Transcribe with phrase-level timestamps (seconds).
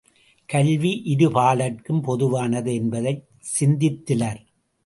[0.49, 3.23] கல்வி இருபாலார்க்கும் பொதுவானது என்பதைச்
[3.59, 4.41] சிந்தித்திலர்.